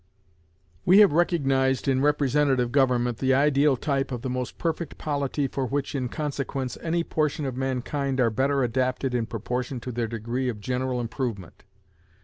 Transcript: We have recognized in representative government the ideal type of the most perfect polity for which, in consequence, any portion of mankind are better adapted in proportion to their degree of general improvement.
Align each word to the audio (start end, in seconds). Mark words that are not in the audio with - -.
We 0.83 0.97
have 0.97 1.11
recognized 1.13 1.87
in 1.87 2.01
representative 2.01 2.71
government 2.71 3.19
the 3.19 3.35
ideal 3.35 3.77
type 3.77 4.11
of 4.11 4.23
the 4.23 4.31
most 4.31 4.57
perfect 4.57 4.97
polity 4.97 5.47
for 5.47 5.67
which, 5.67 5.93
in 5.93 6.09
consequence, 6.09 6.75
any 6.81 7.03
portion 7.03 7.45
of 7.45 7.55
mankind 7.55 8.19
are 8.19 8.31
better 8.31 8.63
adapted 8.63 9.13
in 9.13 9.27
proportion 9.27 9.79
to 9.81 9.91
their 9.91 10.07
degree 10.07 10.49
of 10.49 10.59
general 10.59 10.99
improvement. 10.99 11.65